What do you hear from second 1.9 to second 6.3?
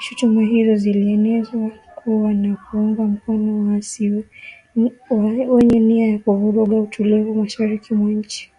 kuwa za kuunga mkono waasi, wenye nia ya